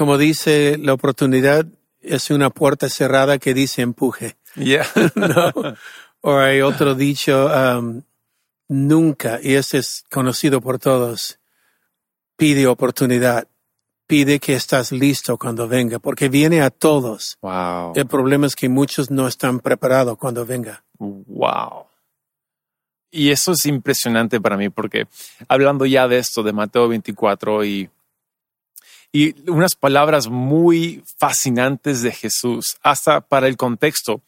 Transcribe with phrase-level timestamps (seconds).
[0.00, 1.66] como dice, la oportunidad
[2.00, 4.34] es una puerta cerrada que dice empuje.
[4.54, 4.86] Yeah.
[5.14, 5.52] ¿no?
[6.22, 8.00] O hay otro dicho, um,
[8.66, 11.38] nunca, y este es conocido por todos,
[12.34, 13.46] pide oportunidad,
[14.06, 17.36] pide que estás listo cuando venga, porque viene a todos.
[17.42, 17.92] wow.
[17.94, 20.82] El problema es que muchos no están preparados cuando venga.
[20.98, 21.84] Wow.
[23.10, 25.08] Y eso es impresionante para mí porque
[25.46, 27.90] hablando ya de esto, de Mateo 24 y,
[29.12, 34.22] y unas palabras muy fascinantes de Jesús, hasta para el contexto,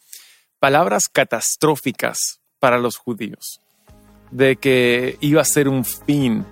[0.59, 3.61] palabras catastróficas para los judíos,
[4.31, 6.45] de que iba a ser un fin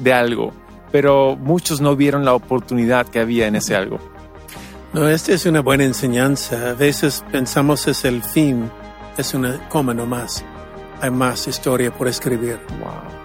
[0.00, 0.52] de algo,
[0.92, 3.98] pero muchos no vieron la oportunidad que había en ese algo.
[4.92, 6.70] No, esta es una buena enseñanza.
[6.70, 8.70] A veces pensamos es el fin,
[9.18, 10.44] es una coma nomás.
[11.02, 12.58] Hay más historia por escribir.
[12.78, 13.15] Wow.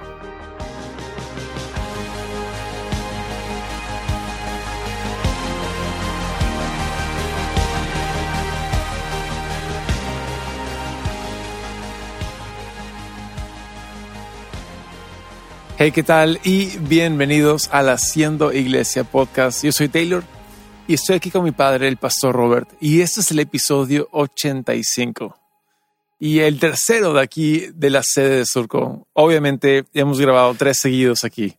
[15.84, 16.40] Hey, ¿qué tal?
[16.44, 19.64] Y bienvenidos al Haciendo Iglesia Podcast.
[19.64, 20.24] Yo soy Taylor
[20.88, 25.36] y estoy aquí con mi padre, el pastor Robert, y este es el episodio 85
[26.20, 29.08] y el tercero de aquí de la sede de Surco.
[29.14, 31.56] Obviamente hemos grabado tres seguidos aquí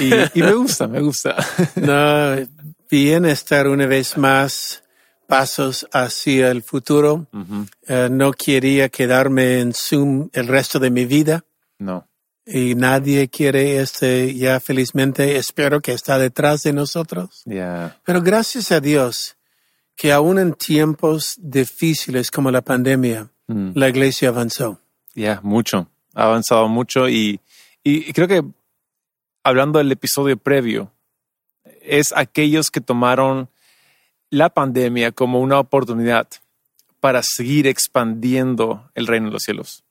[0.00, 1.36] y, y me gusta, me gusta.
[1.76, 2.44] No,
[2.90, 4.82] bien estar una vez más
[5.28, 7.28] pasos hacia el futuro.
[7.86, 11.44] Eh, no quería quedarme en Zoom el resto de mi vida
[11.78, 12.09] No,
[12.52, 15.36] y nadie quiere este ya felizmente.
[15.36, 17.42] Espero que está detrás de nosotros.
[17.44, 19.36] ya, Pero gracias a Dios
[19.96, 23.72] que aún en tiempos difíciles como la pandemia, Mm.
[23.74, 24.80] la iglesia avanzó.
[25.14, 25.88] ya, mucho.
[26.14, 27.40] Ha avanzado mucho y,
[27.82, 28.44] y creo que
[29.42, 30.92] hablando del episodio previo,
[31.82, 33.48] es aquellos que tomaron
[34.30, 36.28] la pandemia como una oportunidad
[37.00, 39.82] para seguir expandiendo el reino de los cielos.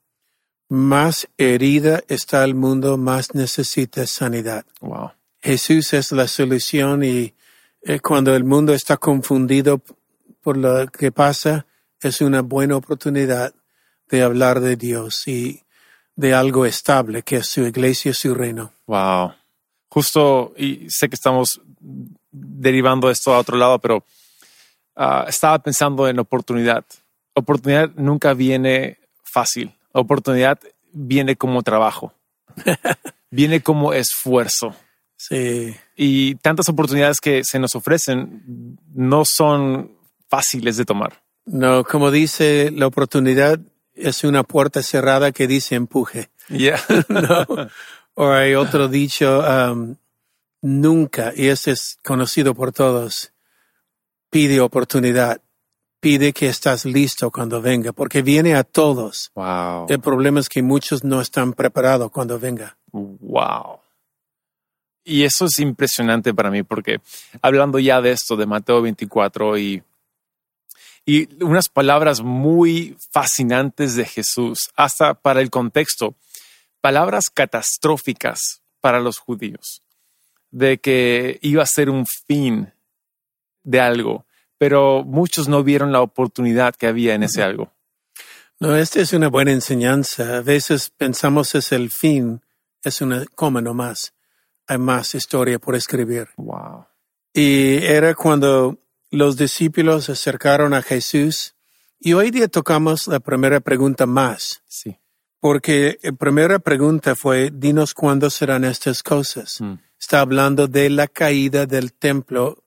[0.70, 4.66] Más herida está el mundo, más necesita sanidad.
[4.82, 5.12] Wow.
[5.42, 7.34] Jesús es la solución y
[7.82, 9.82] eh, cuando el mundo está confundido
[10.42, 11.66] por lo que pasa,
[12.02, 13.54] es una buena oportunidad
[14.10, 15.64] de hablar de Dios y
[16.16, 18.74] de algo estable, que es su iglesia, su reino.
[18.88, 19.34] Wow.
[19.88, 21.62] Justo, y sé que estamos
[22.32, 24.04] derivando esto a otro lado, pero
[24.96, 26.86] ah, estaba pensando en oportunidad.
[27.34, 29.74] Oportunidad nunca viene fácil.
[29.92, 30.60] Oportunidad
[30.92, 32.14] viene como trabajo.
[33.32, 34.76] viene como esfuerzo.
[35.18, 39.92] Sí, Y tantas oportunidades que se nos ofrecen no son
[40.30, 41.22] fáciles de tomar.
[41.46, 43.60] no, como dice, la oportunidad
[43.96, 46.30] es una puerta cerrada que dice empuje.
[46.48, 46.80] Yeah.
[47.10, 47.46] No.
[48.14, 49.96] O hay otro dicho, um,
[50.62, 53.32] nunca, y ese es conocido por todos,
[54.30, 55.42] pide oportunidad,
[56.00, 59.32] pide que estás listo cuando venga, porque viene a todos.
[59.36, 59.86] wow.
[59.90, 62.78] El problema es que muchos no están preparados cuando venga.
[62.92, 63.80] Wow.
[65.04, 67.02] Y eso es impresionante para mí porque
[67.42, 69.84] hablando ya de esto, de Mateo 24 y,
[71.06, 76.16] y unas palabras muy fascinantes de Jesús, hasta para el contexto,
[76.82, 79.82] palabras catastróficas para los judíos,
[80.52, 82.72] de que iba a ser un fin
[83.64, 84.26] de algo,
[84.60, 87.74] pero muchos no vieron la oportunidad que había en ese algo.
[88.60, 90.38] No, esta es una buena enseñanza.
[90.38, 92.42] A veces pensamos es el fin,
[92.84, 94.14] es una coma nomás.
[94.68, 96.28] Hay más historia por escribir.
[96.36, 96.86] Wow.
[97.34, 98.78] Y era cuando
[99.12, 101.56] los discípulos se acercaron a Jesús.
[102.00, 104.98] Y hoy día tocamos la primera pregunta más, Sí.
[105.40, 109.62] porque la primera pregunta fue, dinos cuándo serán estas cosas.
[109.62, 109.76] Mm.
[109.98, 112.64] Está hablando de la caída del templo.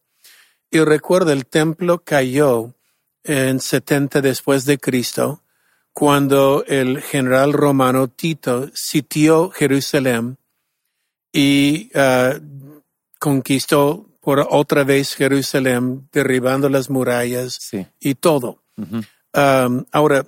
[0.73, 2.75] Y recuerda, el templo cayó
[3.25, 5.43] en 70 después de Cristo,
[5.93, 10.39] cuando el general romano Tito sitió Jerusalén
[11.31, 12.41] y ah,
[13.19, 17.87] conquistó por otra vez Jerusalén, derribando las murallas Sí.
[18.01, 18.63] y todo.
[19.35, 20.25] Um, ahora,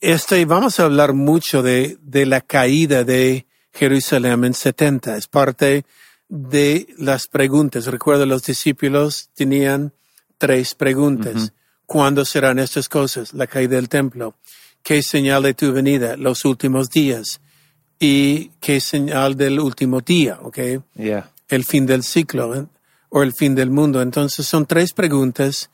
[0.00, 5.16] este, vamos a hablar mucho de, de la caída de Jerusalén en 70.
[5.16, 5.86] Es parte
[6.34, 7.86] de las preguntas.
[7.86, 9.92] Recuerda, los discípulos tenían
[10.36, 11.52] tres preguntas.
[11.86, 13.34] ¿Cuándo serán estas cosas?
[13.34, 14.34] La caída del templo.
[14.82, 16.16] ¿Qué señal de tu venida?
[16.16, 17.40] Los últimos días.
[18.00, 20.40] ¿Y qué señal del último día?
[20.42, 20.58] ¿Ok?
[20.96, 21.30] Yeah.
[21.48, 22.66] el fin del ciclo ¿eh?
[23.10, 24.02] o el fin del mundo.
[24.02, 25.70] Entonces son tres preguntas,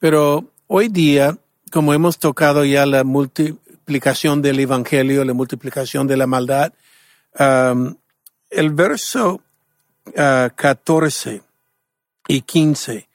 [0.00, 1.38] pero hoy día,
[1.70, 6.72] como hemos tocado ya la multiplicación del Evangelio, la multiplicación de la maldad,
[7.38, 7.94] um,
[8.50, 9.40] el verso
[10.16, 11.42] ah, 14
[12.28, 13.08] y 15.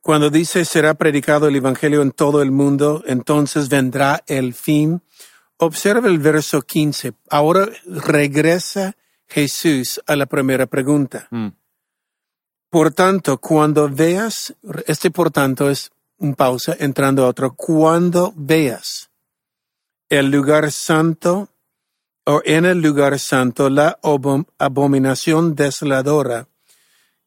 [0.00, 5.02] Cuando dice será predicado el Evangelio en todo el mundo, entonces vendrá el fin.
[5.58, 7.12] Observa el verso 15.
[7.28, 8.96] Ahora regresa
[9.28, 11.28] Jesús a la primera pregunta.
[11.30, 11.48] Mm.
[12.70, 14.54] Por tanto, cuando veas,
[14.86, 19.10] este por tanto es un pausa entrando a otro, cuando veas
[20.08, 21.48] el lugar santo
[22.30, 23.98] o en el lugar santo la
[24.58, 26.46] abominación desoladora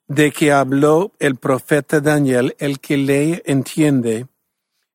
[0.08, 4.28] de que habló el profeta Daniel, el que lee entiende,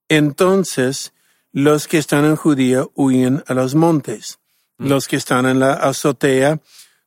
[0.09, 1.13] entonces
[1.53, 4.39] los que están en Judía huyen a los montes.
[4.79, 6.61] Los que están en la azotea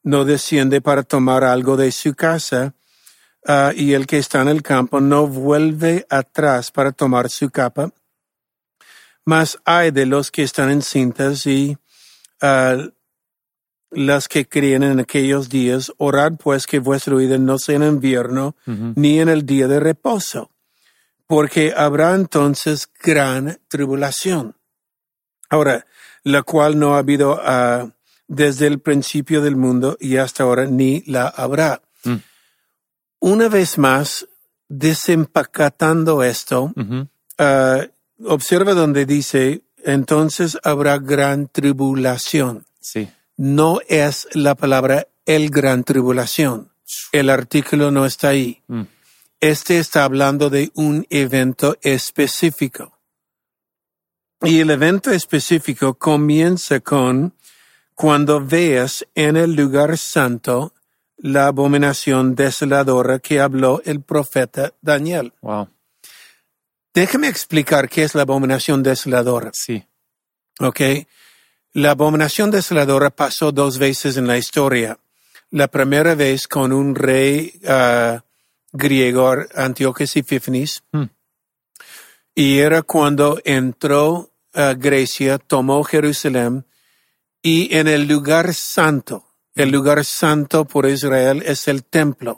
[0.04, 2.76] no desciende para tomar algo de su casa,
[3.48, 7.92] ah, y el que está en el campo no vuelve atrás para tomar su capa.
[9.26, 11.78] Mas hay de los que están en cintas y
[13.92, 18.56] las que creen en aquellos días, orad pues que vuestro ida no sea en invierno
[18.66, 20.52] ni en el día de reposo,
[21.28, 24.56] porque habrá entonces gran tribulación.
[25.50, 25.86] Ahora,
[26.24, 27.92] la cual no ha habido ah,
[28.28, 31.82] desde el principio del mundo y hasta ahora ni la habrá.
[32.06, 32.16] Mm.
[33.20, 34.28] Una vez más,
[34.70, 36.74] desempacatando esto,
[37.38, 37.86] ah,
[38.24, 43.10] observa donde dice, entonces habrá gran tribulación Sí.
[43.38, 46.72] no es la palabra el gran tribulación.
[47.12, 48.62] El artículo no está ahí.
[48.68, 48.82] Mm.
[49.40, 52.98] Este está hablando de un evento específico.
[54.42, 57.34] Y el evento específico comienza con
[57.96, 60.74] cuando veas en el lugar santo
[61.18, 65.34] la abominación desoladora que habló el profeta Daniel.
[65.42, 65.68] Wow.
[66.94, 69.52] Déjame explicar qué es la abominación desoladora.
[69.54, 69.86] Sí.
[70.60, 70.82] ¿ok?
[71.74, 75.00] La abominación desoladora pasó dos veces en la historia.
[75.50, 78.24] La primera vez con un rey ah,
[78.72, 81.06] griego, Antioquías Epífanes, Hmm.
[82.36, 86.66] y era cuando entró a Grecia, tomó Jerusalén,
[87.42, 92.38] y en el lugar santo, el lugar santo por Israel es el templo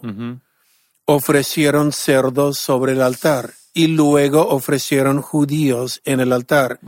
[1.05, 6.79] ofrecieron cerdos sobre el altar y luego ofrecieron judíos en el altar.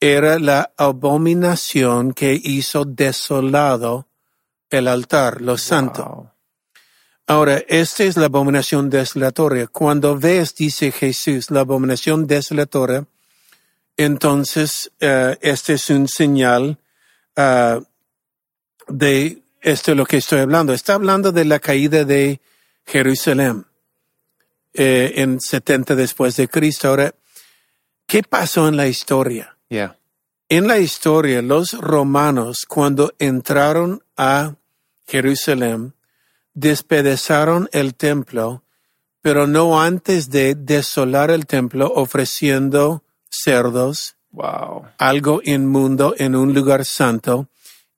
[0.00, 4.06] Era la abominación que hizo desolado
[4.70, 6.04] el altar, lo santo.
[6.04, 6.30] Wow.
[7.26, 9.66] Ahora, esta es la abominación desolatoria.
[9.66, 13.06] Cuando ves, dice Jesús, la abominación desolatoria,
[13.96, 16.78] entonces eh, este es un señal
[17.36, 17.80] ah,
[18.86, 20.72] de esto es lo que estoy hablando.
[20.72, 22.40] Está hablando de la caída de
[22.86, 23.67] Jerusalén
[24.80, 26.88] eh, en 70 después de Cristo.
[26.88, 27.12] Ahora,
[28.06, 29.58] ¿qué pasó en la historia?
[29.68, 29.98] Yeah.
[30.48, 34.54] En la historia, los romanos, cuando entraron a
[35.08, 35.94] Jerusalén,
[36.54, 38.62] despedazaron el templo,
[39.20, 44.84] pero no antes de desolar el templo ofreciendo cerdos, Wow.
[44.98, 47.48] algo inmundo en un lugar santo,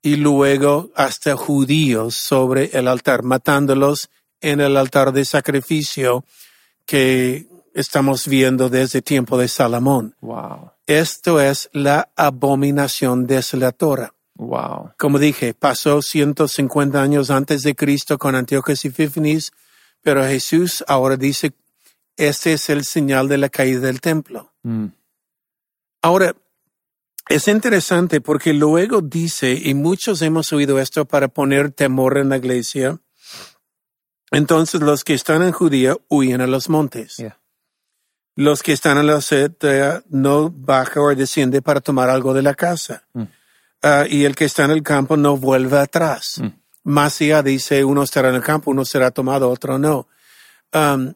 [0.01, 4.09] y luego hasta judíos sobre el altar, matándolos
[4.41, 6.25] en el altar de sacrificio
[6.91, 10.17] que estamos viendo desde tiempo de Salomón.
[10.21, 10.73] Wow.
[10.89, 14.13] Esto es la abominación desoladora.
[14.35, 14.91] Wow.
[14.99, 19.53] Como dije, pasó 150 años antes de Cristo con Antioquías Epífanes,
[20.03, 21.53] pero Jesús ahora dice,
[22.17, 24.53] este es el señal de la caída del templo.
[24.65, 24.87] Mm.
[26.03, 26.35] Ahora,
[27.29, 32.39] es interesante porque luego dice, y muchos hemos oído esto para poner temor en la
[32.39, 32.99] iglesia,
[34.31, 37.17] entonces los que están en Judía huyen a los montes.
[37.17, 37.39] Yeah.
[38.37, 42.55] Los que están en la seta no baja o desciende para tomar algo de la
[42.55, 43.05] casa.
[43.13, 43.25] Mm.
[43.83, 46.41] Ah, y el que está en el campo no vuelve atrás.
[46.41, 46.49] Mm.
[46.85, 50.09] Más allá dice, uno estará en el campo, uno será tomado, otro no.
[50.73, 51.15] Um,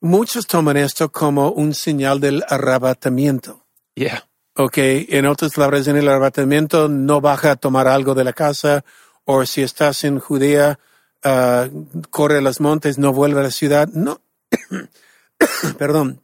[0.00, 3.64] muchos toman esto como un señal del arrebatamiento.
[3.94, 4.28] Yeah.
[4.56, 8.84] Ok, en otras palabras, en el arrebatamiento no baja a tomar algo de la casa,
[9.24, 10.78] o si estás en Judea,
[11.24, 11.68] ah,
[12.10, 13.88] corre a los montes, no vuelve a la ciudad.
[13.88, 14.20] No,
[15.78, 16.22] perdón,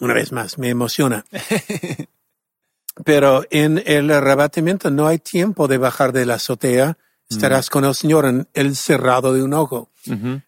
[0.00, 1.24] una vez más, me emociona.
[3.04, 6.96] Pero en el arrebatamiento no hay tiempo de bajar de la azotea,
[7.28, 9.90] estarás con el Señor en el cerrado de un ojo.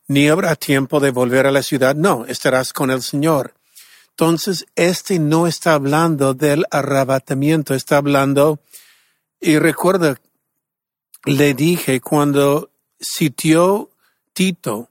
[0.07, 3.55] Ni habrá tiempo de volver a la ciudad, no, estarás con el Señor.
[4.11, 8.61] Entonces, este no está hablando del arrebatamiento, está hablando,
[9.41, 10.17] y recuerda,
[11.25, 12.71] le dije cuando
[13.01, 13.91] sitió
[14.33, 14.89] Tito,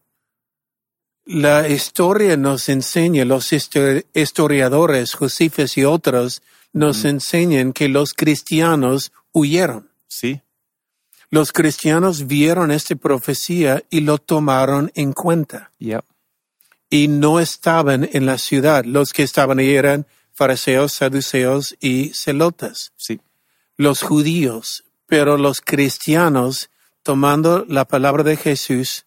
[1.25, 6.41] la historia nos enseña, los histo- historiadores, Josefes y otros,
[6.73, 9.89] nos enseñan que los cristianos huyeron.
[10.07, 10.41] Sí.
[11.29, 15.71] Los cristianos vieron esta profecía y lo tomaron en cuenta.
[15.79, 16.03] Yep.
[16.89, 18.85] y no estaban en la ciudad.
[18.85, 23.19] Los que estaban ahí eran fariseos, saduceos y celotas, Sí.
[23.75, 24.85] los judíos.
[25.05, 26.69] Pero los cristianos,
[27.07, 29.05] tomando la palabra de Jesús,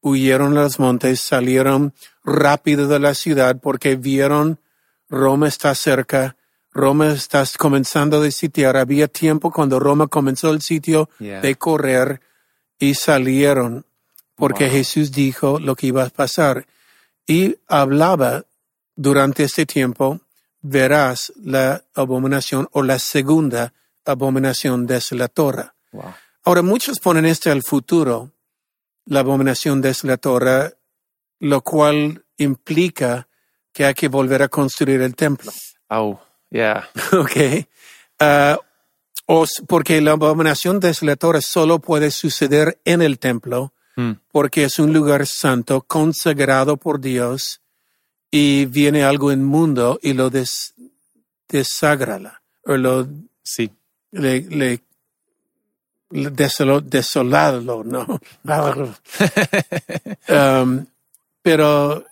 [0.00, 1.92] huyeron a los montes, salieron
[2.22, 4.60] rápido de la ciudad porque vieron
[5.08, 6.36] Roma está cerca,
[6.70, 8.76] Roma está comenzando a sitiar.
[8.76, 11.40] Había tiempo cuando Roma comenzó el sitio Yeah.
[11.40, 12.20] de correr
[12.78, 13.84] y salieron
[14.36, 14.72] porque Wow.
[14.74, 16.66] Jesús dijo lo que iba a pasar.
[17.26, 18.44] Y hablaba
[18.94, 20.20] durante este tiempo,
[20.62, 23.72] verás la abominación o la segunda
[24.04, 25.74] abominación desolatora.
[25.90, 26.14] Wow.
[26.44, 28.32] Ahora, muchos ponen este al futuro,
[29.06, 30.72] la abominación desolatora,
[31.38, 33.28] lo cual implica
[33.72, 35.52] que hay que volver a construir el templo.
[35.88, 36.18] Au.
[36.50, 36.88] Yeah.
[37.12, 37.66] ¿Ok?
[38.18, 38.58] Ah,
[39.26, 44.12] o porque la abominación desolatora solo puede suceder en el templo, Mm.
[44.30, 47.60] porque es un lugar santo, consagrado por Dios,
[48.30, 50.74] y viene algo inmundo y lo des,
[51.48, 53.08] desagrala, o lo
[53.42, 53.70] Sí.
[54.12, 54.80] le, le
[56.10, 58.06] desolo- desolado, ¿no?
[60.28, 60.86] Um,
[61.42, 62.04] pero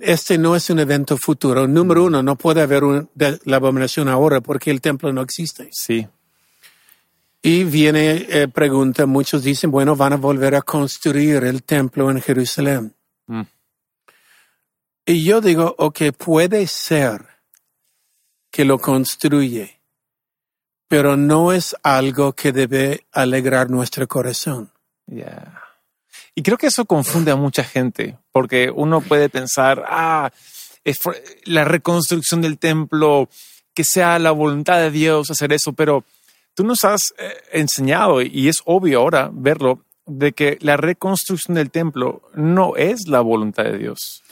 [0.00, 1.66] este no es un evento futuro.
[1.66, 5.68] Número uno, no puede haber un- de- la abominación ahora porque el templo no existe.
[5.72, 6.06] Sí.
[7.42, 12.20] Y viene eh, pregunta, muchos dicen, bueno, van a volver a construir el templo en
[12.20, 12.94] Jerusalén.
[13.26, 13.42] Mm.
[15.06, 17.24] Y yo digo, ok, puede ser
[18.50, 19.75] que lo construye,
[20.88, 24.70] pero no es algo que debe alegrar nuestro corazón.
[25.06, 25.62] Yeah.
[26.34, 30.30] Y creo que eso confunde a mucha gente, porque uno puede pensar, ah,
[30.84, 30.98] es
[31.44, 33.28] la reconstrucción del templo,
[33.74, 36.04] que sea la voluntad de Dios hacer eso, pero
[36.54, 41.70] tú nos has eh, enseñado, y es obvio ahora verlo, de que la reconstrucción del
[41.70, 44.22] templo no es la voluntad de Dios.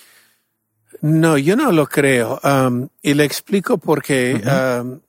[1.00, 2.40] No, yo no lo creo.
[2.44, 4.40] um, y le explico por qué.
[4.44, 5.00] um,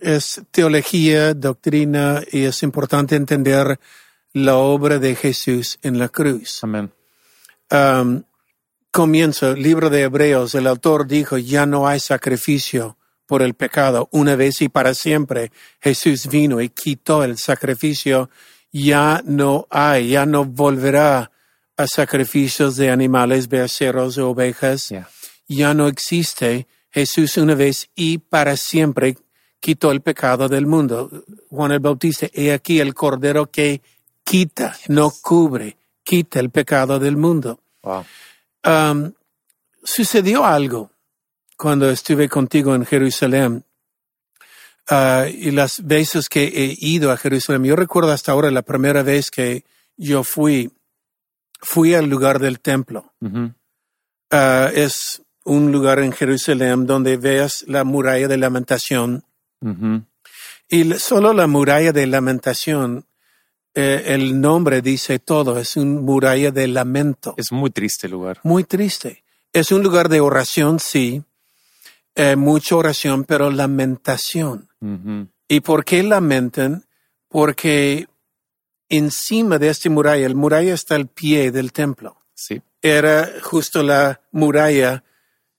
[0.00, 3.78] es teología, doctrina, y es importante entender
[4.32, 6.62] la obra de Jesús en la cruz.
[6.62, 6.92] Amén.
[7.70, 8.22] Um,
[8.90, 14.08] comienzo, libro de Hebreos, el autor dijo, ya no hay sacrificio por el pecado.
[14.10, 18.28] Una vez y para siempre Jesús vino y quitó el sacrificio.
[18.72, 21.30] Ya no hay, ya no volverá
[21.76, 25.08] a sacrificios de animales, becerros o ovejas Yeah.
[25.48, 26.66] ya no existe.
[26.90, 29.16] Jesús una vez y para siempre
[29.60, 31.24] quitó el pecado del mundo.
[31.50, 33.82] Juan el Bautista, he aquí el cordero que
[34.24, 37.60] quita, no cubre, quita el pecado del mundo.
[37.82, 38.04] Wow.
[38.64, 39.12] Um,
[39.82, 40.90] sucedió algo
[41.56, 43.64] cuando estuve contigo en Jerusalén.
[44.88, 49.02] Ah, y las veces que he ido a Jerusalén, yo recuerdo hasta ahora la primera
[49.02, 49.64] vez que
[49.96, 50.72] yo fui,
[51.60, 53.12] fui al lugar del templo.
[53.20, 53.52] Ujú.
[54.30, 59.24] Ah, es un lugar en Jerusalén donde veas la muralla de lamentación.
[60.68, 63.04] Y solo la muralla de lamentación,
[63.74, 67.34] eh, el nombre dice todo, es un muralla de lamento.
[67.36, 68.40] Es muy triste el lugar.
[68.42, 69.24] Muy triste.
[69.52, 71.24] Es un lugar de oración, sí,
[72.14, 74.68] eh, mucha oración, pero lamentación.
[75.48, 76.84] ¿Y por qué lamentan?
[77.28, 78.08] Porque
[78.88, 82.16] encima de esta muralla, el muralla está al pie del templo.
[82.34, 82.62] Sí.
[82.80, 85.04] era justo la muralla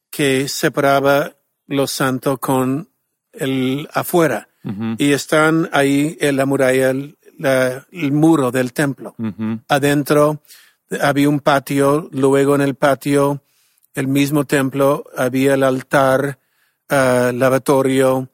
[0.09, 1.35] que separaba
[1.67, 2.89] lo santo con
[3.33, 4.47] el afuera.
[4.63, 4.95] Ujú.
[4.97, 9.15] Y están ahí en la muralla, el, la- el muro del templo.
[9.17, 9.59] Ujú.
[9.67, 10.41] Adentro
[11.01, 13.41] había un patio, luego en el patio,
[13.95, 16.39] el mismo templo, había el altar,
[16.89, 18.29] ah, lavatorio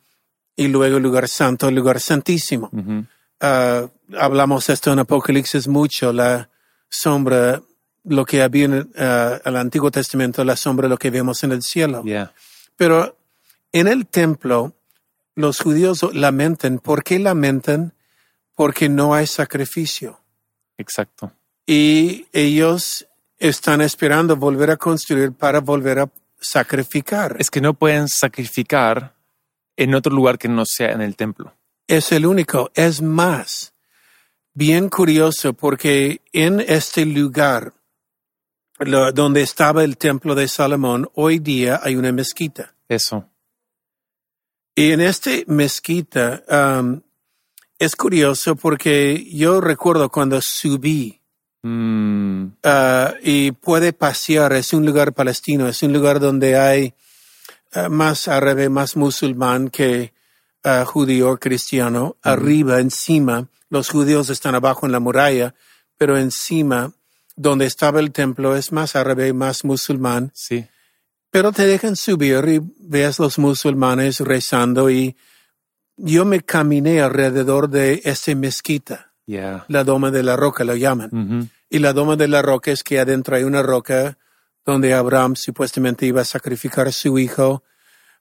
[0.56, 2.70] y luego el lugar santo, el lugar santísimo.
[2.74, 3.06] Ujú.
[3.40, 3.88] Ah,
[4.18, 6.50] hablamos esto en Apocalipsis mucho, la
[6.90, 7.62] sombra,
[8.04, 11.62] lo que había en ah, el Antiguo Testamento, la sombra lo que vemos en el
[11.62, 12.04] cielo.
[12.04, 12.34] Yeah.
[12.76, 13.18] Pero
[13.72, 14.74] en el templo,
[15.38, 16.80] los judíos lamentan.
[16.80, 17.94] ¿Por qué lamentan?
[18.56, 20.20] Porque no hay sacrificio.
[20.78, 21.32] Exacto.
[21.66, 26.10] Y ellos están esperando volver a construir para volver a
[26.42, 27.36] sacrificar.
[27.40, 29.14] Es que no pueden sacrificar
[29.76, 31.54] en otro lugar que no sea en el templo.
[31.88, 32.70] es el único.
[32.74, 33.74] Es más,
[34.54, 37.74] bien curioso porque en este lugar
[38.80, 42.74] lo- donde estaba el templo de Salomón, hoy día hay una mezquita.
[42.90, 43.30] Eso.
[44.78, 46.44] Y en este mezquita
[46.80, 47.02] um,
[47.80, 51.18] es curioso porque yo recuerdo cuando subí
[51.64, 56.94] Mm, ah, y puede pasear, es un lugar palestino, es un lugar donde hay
[57.74, 60.14] ah, más árabe, más musulmán que
[60.64, 62.16] ah, judío o cristiano.
[62.22, 65.56] Arriba, encima, los judíos están abajo en la muralla,
[65.98, 66.94] pero encima
[67.36, 70.66] donde estaba el templo es más árabe, más musulmán, Sí.
[71.32, 75.16] Pero te dejan subir y ves los musulmanes rezando y
[75.98, 79.66] yo me caminé alrededor de esa mezquita, Yeah.
[79.68, 81.10] la doma de la roca lo llaman.
[81.12, 81.50] Mhm.
[81.70, 84.18] Y la doma de la roca es que adentro hay una roca
[84.66, 87.64] donde Abraham supuestamente iba a sacrificar a su hijo.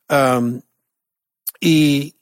[0.09, 0.63] Um,
[1.61, 2.17] y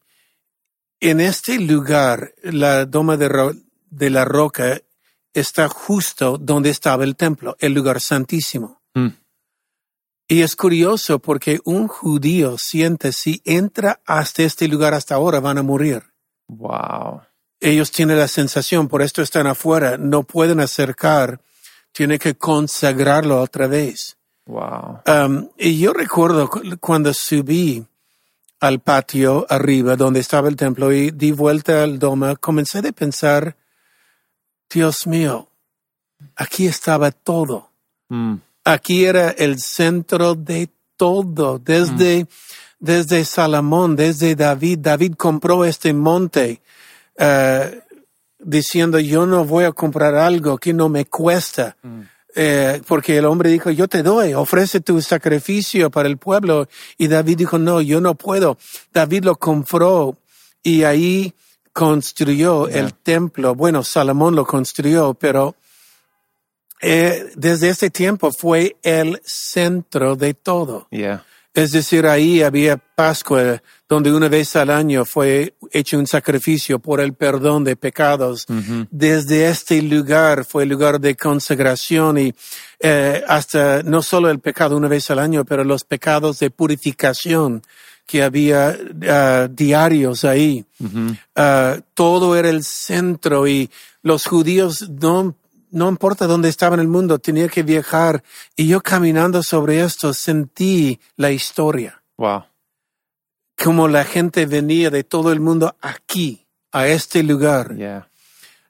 [1.00, 3.55] en este lugar, la doma de, ro-
[3.91, 4.81] de la roca
[5.33, 8.83] está justo donde estaba el templo, el lugar santísimo.
[8.95, 9.09] Mm.
[10.26, 15.59] Y es curioso porque un judío siente si entra hasta este lugar hasta ahora van
[15.59, 16.02] a morir.
[16.49, 17.23] Wow.
[17.61, 21.40] Ellos tienen la sensación, por esto están afuera, no pueden acercar,
[21.93, 24.16] tienen que consagrarlo otra vez.
[24.47, 25.00] Wow.
[25.07, 27.87] Um, y yo recuerdo cu- cuando subí
[28.61, 33.57] al patio arriba donde estaba el templo y di vuelta al doma, comencé a pensar,
[34.71, 35.49] Dios mío,
[36.37, 37.71] aquí estaba todo.
[38.09, 38.37] Mm.
[38.64, 42.26] Aquí era el centro de todo, desde,
[42.78, 44.78] desde Salomón, desde David.
[44.80, 46.62] David compró este monte
[47.18, 47.80] eh,
[48.38, 51.76] diciendo, yo no voy a comprar algo que no me cuesta.
[52.37, 56.68] Eh, porque el hombre dijo, yo te doy, ofrece tu sacrificio para el pueblo.
[56.99, 58.59] Y David dijo, no, yo no puedo.
[58.92, 60.16] David lo compró
[60.62, 61.35] y ahí
[61.73, 63.54] construyó el templo.
[63.54, 65.54] Bueno, Salomón lo construyó, pero
[66.81, 70.87] eh, desde ese tiempo fue el centro de todo.
[70.90, 71.25] Yeah.
[71.54, 77.00] Es decir, ahí había Pascua, donde una vez al año fue hecho un sacrificio por
[77.00, 78.45] el perdón de pecados.
[78.49, 78.88] Mhm.
[78.90, 82.35] Desde este lugar fue lugar de consagración y
[82.81, 87.62] eh, hasta no solo el pecado una vez al año, pero los pecados de purificación
[88.04, 88.76] que había
[89.09, 90.64] ah, diarios ahí.
[90.81, 91.16] Mhm.
[91.37, 93.71] Ah, todo era el centro y
[94.02, 95.37] los judíos no,
[95.75, 98.23] no importa dónde estaba en el mundo, tenía que viajar
[98.57, 102.45] y yo caminando sobre esto sentí la historia, Wow.
[103.62, 107.77] como la gente venía de todo el mundo aquí, a este lugar.
[107.77, 108.09] Yeah.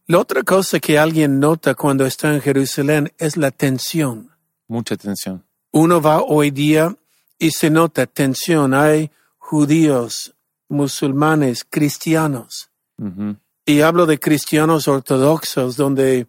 [0.07, 4.31] La otra cosa que alguien nota cuando está en Jerusalén es la tensión.
[4.68, 5.42] Mucha atención.
[5.72, 6.94] Uno va hoy día
[7.38, 8.74] y se nota tensión.
[8.74, 10.35] Hay judíos,
[10.68, 12.68] musulmanes, cristianos.
[12.98, 13.38] Mhm.
[13.66, 16.26] Y hablo de cristianos ortodoxos donde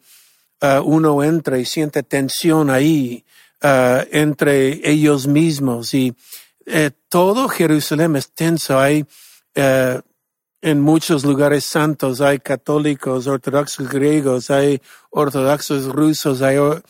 [0.65, 3.23] ah, uno entra y siente tensión ahí
[3.61, 6.13] ah, entre ellos mismos y
[6.65, 8.71] eh, todo Jerusalén es tenso.
[8.79, 9.05] Hay
[9.53, 10.01] eh,
[10.61, 16.81] en muchos lugares santos hay católicos, ortodoxos griegos, hay ortodoxos rusos, hay or-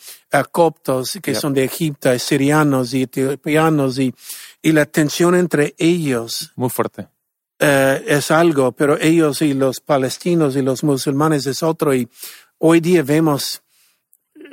[0.50, 1.40] coptos que Yep.
[1.40, 4.14] son de Egipto, hay sirianos y etiopianos y,
[4.62, 7.08] y la tensión entre ellos Muy fuerte.
[7.58, 11.94] eh, es algo, pero ellos y los palestinos y los musulmanes es otro.
[11.94, 12.08] Y
[12.58, 13.62] hoy día vemos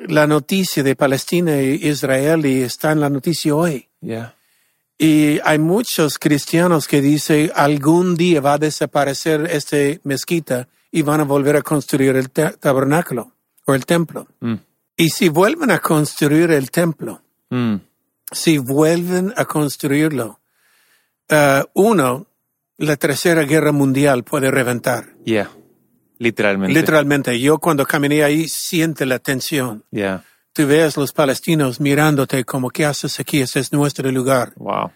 [0.07, 3.87] la noticia de Palestina e Israel y está en la noticia hoy.
[4.01, 4.35] Yeah.
[4.97, 11.21] Y hay muchos cristianos que dicen algún día va a desaparecer este mezquita y van
[11.21, 13.33] a volver a construir el ta- tabernáculo
[13.65, 14.27] o el templo.
[14.39, 14.55] Mm.
[14.95, 17.75] Y si vuelven a construir el templo, Mm.
[18.31, 20.39] si vuelven a construirlo,
[21.29, 22.27] eh, uno,
[22.77, 25.13] la tercera guerra mundial puede reventar.
[25.25, 25.49] Yeah.
[26.23, 26.73] Literalmente.
[26.73, 29.83] Literalmente, yo cuando caminé ahí siente la tensión.
[29.91, 30.23] Yeah.
[30.53, 33.41] Tú ves los palestinos mirándote como, ¿qué haces aquí?
[33.41, 34.53] Ese es nuestro lugar.
[34.55, 34.91] Wow.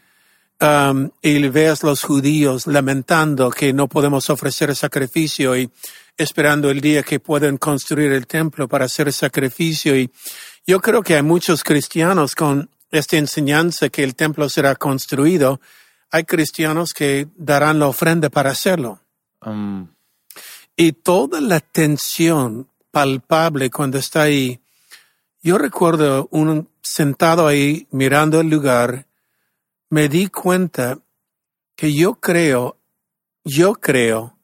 [0.59, 5.69] Um, y ves los judíos lamentando que no podemos ofrecer sacrificio y
[6.17, 9.95] esperando el día que pueden construir el templo para hacer sacrificio.
[9.97, 10.09] Y
[10.65, 15.59] yo creo que hay muchos cristianos con esta enseñanza que el templo será construido.
[16.09, 19.01] Hay cristianos que darán la ofrenda para hacerlo.
[19.45, 19.87] Um,
[20.77, 24.61] Y toda la tensión palpable cuando está ahí.
[25.41, 29.07] Yo recuerdo un sentado ahí mirando el lugar,
[29.89, 30.99] me di cuenta
[31.75, 32.77] que yo creo,
[33.43, 34.37] yo creo,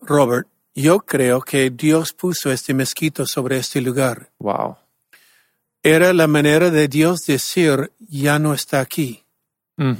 [0.00, 4.30] Robert, yo creo que Dios puso este mezquito sobre este lugar.
[4.38, 4.76] wow.
[5.84, 9.24] Era la manera de Dios decir, ya no está aquí,
[9.76, 9.94] Mm.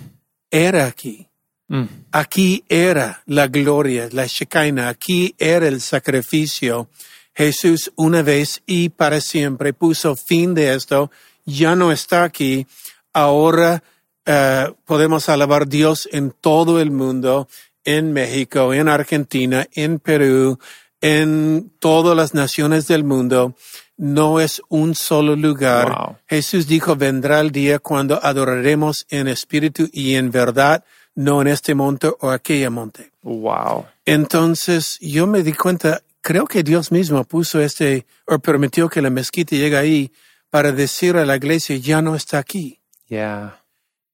[0.51, 1.29] era aquí.
[1.73, 1.85] Mm.
[2.13, 6.91] Aquí era la gloria, la Shekinah, aquí era el sacrificio.
[7.35, 11.11] Jesús una vez y para siempre puso fin de esto,
[11.47, 12.67] ya no está aquí.
[13.15, 13.83] Ahora
[14.27, 17.49] eh, podemos alabar a Dios en todo el mundo,
[17.87, 20.59] en México, en Argentina, en Perú,
[21.01, 23.57] en todas las naciones del mundo.
[23.97, 25.89] No es un solo lugar.
[25.89, 26.17] Wow.
[26.29, 31.75] Jesús dijo, vendrá el día cuando adoraremos en espíritu y en verdad, no en este
[31.75, 33.13] monte o aquella monte.
[33.23, 33.87] Wow.
[34.05, 39.11] Entonces yo me di cuenta, creo que Dios mismo puso este, o permitió que la
[39.11, 40.13] mezquita llegue ahí
[40.51, 42.81] para decir a la iglesia, ya no está aquí.
[43.09, 43.63] Yeah.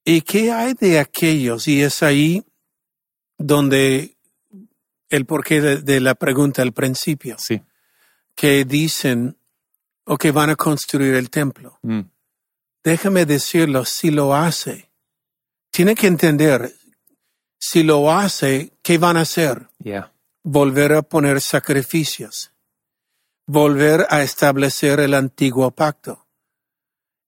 [0.05, 1.67] ¿Y qué hay de aquellos?
[1.67, 2.43] Y es ahí
[3.37, 4.15] donde
[5.09, 7.61] el porqué de, de la pregunta al principio, Sí.
[8.35, 9.37] que dicen,
[10.05, 11.79] o que van a construir el templo.
[11.81, 12.01] Mm.
[12.83, 14.89] Déjame decirlo, si lo hace,
[15.71, 16.73] tiene que entender,
[17.59, 19.67] si lo hace, ¿qué van a hacer?
[19.83, 20.11] Yeah.
[20.43, 22.51] Volver a poner sacrificios,
[23.45, 26.25] volver a establecer el antiguo pacto.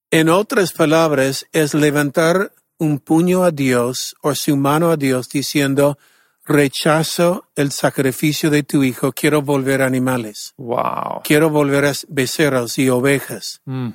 [0.10, 5.98] En otras palabras, es levantar un puño a Dios o su mano a Dios diciendo,
[6.46, 11.22] rechazo el sacrificio de tu hijo, quiero volver a animales, Wow.
[11.24, 13.62] quiero volver a becerros y ovejas.
[13.66, 13.90] Mm.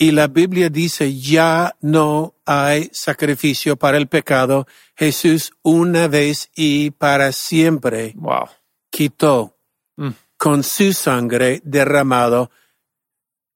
[0.00, 4.66] Y la Biblia dice, ya no hay sacrificio para el pecado.
[4.96, 8.48] Jesús una vez y para siempre Wow.
[8.90, 9.56] quitó
[9.96, 10.10] Mm.
[10.36, 12.52] con su sangre derramado,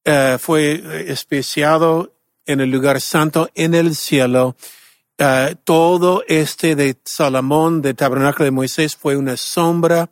[0.05, 2.12] eh, fue especiado
[2.44, 4.57] en el lugar santo en el cielo.
[5.18, 10.11] Eh, todo este de Salomón, de tabernáculo de Moisés, fue una sombra.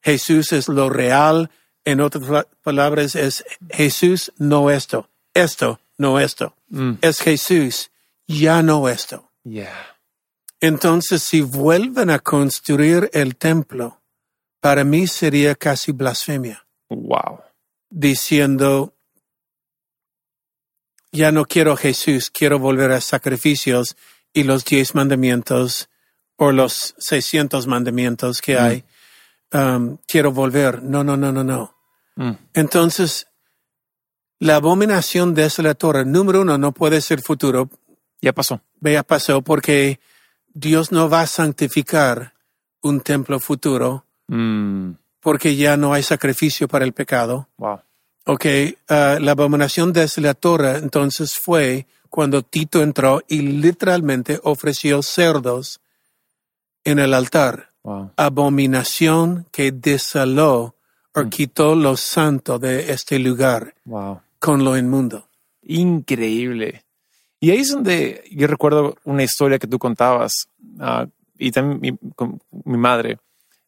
[0.00, 1.50] Jesús es lo real.
[1.84, 5.08] En otras palabras, es Jesús, no esto.
[5.34, 6.54] Esto, no esto.
[6.68, 6.94] Mm.
[7.00, 7.90] Es Jesús,
[8.26, 9.30] ya no esto.
[9.44, 9.96] Yeah.
[10.60, 14.00] Entonces, si vuelven a construir el templo,
[14.60, 17.40] para mí sería casi blasfemia, Wow.
[17.90, 18.94] diciendo,
[21.10, 23.96] ya no quiero Jesús, quiero volver a sacrificios
[24.32, 25.88] y los diez mandamientos
[26.36, 28.84] o los seiscientos mandamientos que hay.
[29.52, 30.82] Um, quiero volver.
[30.82, 31.76] No, no, no, no, no.
[32.16, 32.32] Mm.
[32.54, 33.26] Entonces,
[34.42, 37.70] la abominación desolatora, número uno, no puede ser futuro,
[38.20, 38.60] Ya pasó.
[38.80, 39.98] ya pasó porque
[40.54, 42.34] Dios no va a santificar
[42.82, 44.92] un templo futuro Mm.
[45.20, 47.48] porque ya no hay sacrificio para el pecado.
[47.58, 47.80] Wow.
[48.26, 48.46] Ok,
[48.88, 55.80] ah, la abominación desolatora entonces fue cuando Tito entró y literalmente ofreció cerdos
[56.84, 57.70] en el altar.
[57.84, 58.12] Wow.
[58.16, 60.74] Abominación que desaló
[61.14, 64.20] o quitó lo santo de este lugar Wow.
[64.42, 65.28] Con lo inmundo.
[65.62, 66.84] Increíble.
[67.38, 70.32] Y ahí es donde yo recuerdo una historia que tú contabas,
[70.80, 71.06] ah,
[71.38, 73.18] y también mi, con mi madre,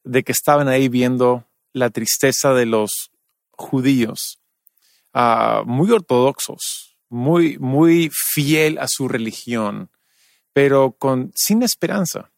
[0.03, 3.13] de que estaban ahí viendo la tristeza de los
[3.53, 4.41] judíos,
[5.13, 9.91] ah, muy ortodoxos, muy, muy fiel a su religión,
[10.53, 12.33] pero con, sin esperanza.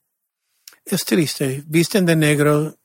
[0.85, 1.64] Es triste.
[1.66, 2.77] Visten de negro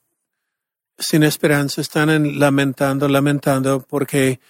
[0.98, 1.82] sin esperanza.
[1.82, 4.40] Están en- lamentando, lamentando porque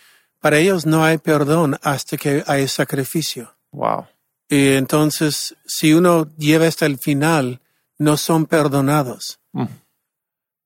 [0.43, 3.55] para ellos no hay perdón hasta que hay sacrificio.
[3.71, 4.07] Wow.
[4.49, 7.61] Y entonces, si uno lleva hasta el final,
[7.97, 9.39] no son perdonados.
[9.53, 9.67] Mm.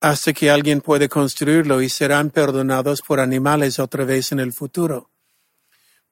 [0.00, 5.10] Hasta que alguien puede construirlo y serán perdonados por animales otra vez en el futuro.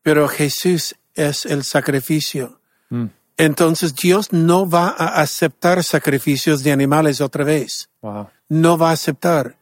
[0.03, 2.61] Pero Jesús es el sacrificio.
[2.91, 3.07] Mm.
[3.39, 7.89] Entonces Dios no va a aceptar sacrificios de animales otra vez.
[8.03, 8.29] Wow.
[8.51, 9.57] No va a aceptar.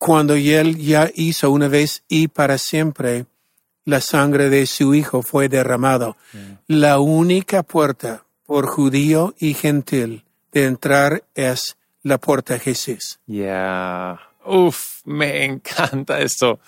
[0.00, 3.26] Cuando Él ya hizo una vez y para siempre,
[3.84, 6.16] la sangre de su Hijo fue derramado.
[6.66, 13.20] La única puerta por judío y gentil de entrar es la puerta de Jesús.
[13.26, 14.18] Yeah.
[14.46, 16.60] Uf, me encanta esto.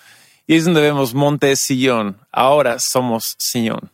[0.45, 2.19] Y es donde vemos Monte Sillón.
[2.31, 3.89] Ahora somos Sillón.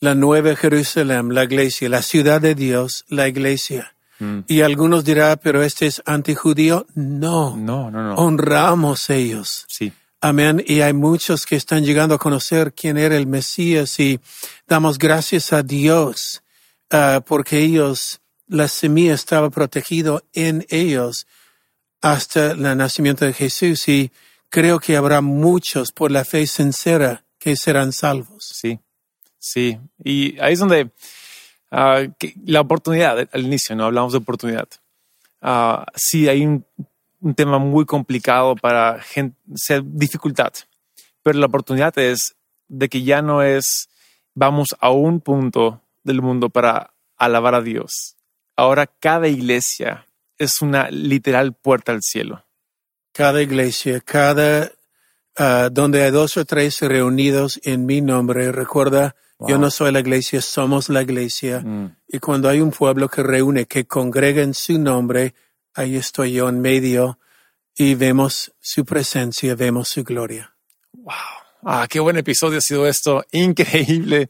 [0.00, 3.94] La nueva Jerusalén, la iglesia, la ciudad de Dios, la iglesia.
[4.20, 4.40] Mm.
[4.46, 6.86] Y algunos dirán, pero este es antijudío.
[6.94, 8.14] No, No, no, no.
[8.14, 9.64] honramos ellos.
[9.68, 9.92] Sí.
[10.20, 10.62] Amén.
[10.66, 14.20] Y hay muchos que están llegando a conocer quién era el Mesías y
[14.68, 16.42] damos gracias a Dios
[16.90, 21.26] ah, porque ellos, la semilla estaba protegido en ellos
[22.02, 24.12] hasta el nacimiento de Jesús y
[24.50, 28.44] creo que habrá muchos por la fe sincera que serán salvos.
[28.54, 28.78] Sí.
[29.38, 29.78] Sí.
[30.04, 30.90] Y ahí es donde
[31.70, 34.68] ah, que la oportunidad, al inicio, no hablamos de oportunidad.
[35.40, 36.64] Ah, sí, hay un,
[37.20, 40.52] un tema muy complicado para gente, sea dificultad.
[41.22, 42.34] Pero la oportunidad es
[42.68, 43.88] de que ya no es
[44.34, 48.16] vamos a un punto del mundo para alabar a Dios.
[48.56, 50.06] Ahora cada iglesia
[50.38, 52.44] es una literal puerta al cielo.
[53.12, 54.70] Cada iglesia, cada
[55.36, 59.14] ah, donde hay dos o tres reunidos en mi nombre, recuerda,
[59.46, 61.60] yo no soy la iglesia, somos la iglesia.
[61.60, 61.96] Mm.
[62.08, 65.34] Y cuando hay un pueblo que reúne, que congrega en su nombre,
[65.74, 67.18] ahí estoy yo en medio
[67.76, 70.54] y vemos su presencia, vemos su gloria.
[70.92, 71.14] Wow.
[71.62, 73.24] Ah, qué buen episodio ha sido esto.
[73.32, 74.28] Increíble.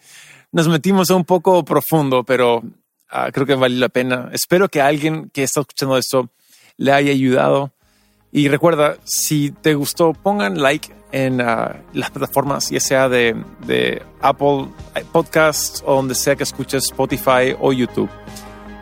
[0.53, 2.62] Nos metimos un poco profundo, pero
[3.09, 4.31] ah, creo que vale la pena.
[4.33, 6.31] Espero que alguien que está escuchando esto
[6.77, 7.73] le haya ayudado
[8.33, 14.03] Y recuerda, si te gustó, pongan like en uh, las plataformas, ya sea de, de
[14.21, 14.69] Apple
[15.12, 18.11] Podcasts o donde sea que escuches Spotify o YouTube.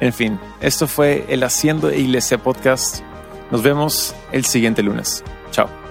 [0.01, 3.03] En fin, esto fue el Haciendo Iglesia Podcast.
[3.51, 5.25] Nos vemos el siguiente lunes.
[5.51, 5.88] Chao.